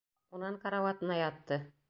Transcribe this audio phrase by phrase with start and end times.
[0.37, 1.63] Унан карауатына ятты.